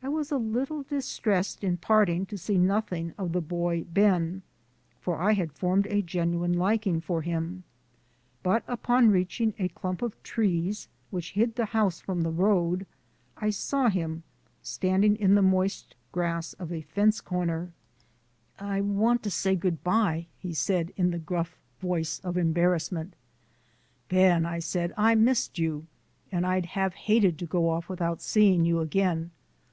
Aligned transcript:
I 0.00 0.10
was 0.20 0.30
a 0.32 0.38
little 0.38 0.82
distressed 0.84 1.62
in 1.62 1.76
parting 1.76 2.24
to 2.26 2.38
see 2.38 2.56
nothing 2.56 3.12
of 3.18 3.32
the 3.32 3.42
boy 3.42 3.84
Ben, 3.84 4.42
for 5.00 5.18
I 5.18 5.32
had 5.34 5.52
formed 5.52 5.86
a 5.88 6.02
genuine 6.02 6.54
liking 6.54 7.00
for 7.00 7.20
him, 7.22 7.62
but 8.42 8.64
upon 8.66 9.10
reaching 9.10 9.54
a 9.58 9.68
clump 9.68 10.00
of 10.00 10.20
trees 10.22 10.88
which 11.10 11.32
hid 11.32 11.54
the 11.54 11.66
house 11.66 12.00
from 12.00 12.22
the 12.22 12.30
road 12.30 12.86
I 13.36 13.50
saw 13.50 13.90
him 13.90 14.22
standing 14.62 15.14
in 15.14 15.34
the 15.34 15.42
moist 15.42 15.94
grass 16.10 16.52
of 16.54 16.72
a 16.72 16.80
fence 16.82 17.20
corner. 17.20 17.70
"I 18.58 18.80
want 18.80 19.22
to 19.24 19.30
say 19.30 19.54
good 19.54 19.84
bye," 19.84 20.26
he 20.38 20.54
said 20.54 20.92
in 20.96 21.10
the 21.10 21.18
gruff 21.20 21.56
voice 21.80 22.18
of 22.20 22.36
embarrassment. 22.36 23.14
"Ben," 24.08 24.46
I 24.46 24.60
said, 24.60 24.92
"I 24.96 25.14
missed 25.14 25.58
you, 25.58 25.86
and 26.32 26.46
I'd 26.46 26.66
have 26.66 26.94
hated 26.94 27.38
to 27.40 27.46
go 27.46 27.68
off 27.68 27.88
without 27.88 28.22
seeing 28.22 28.64
you 28.64 28.80
again. 28.80 29.32